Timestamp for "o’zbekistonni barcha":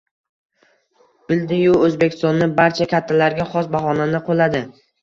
1.89-2.91